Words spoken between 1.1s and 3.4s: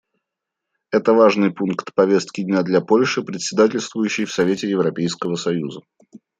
важный пункт повестки дня для Польши,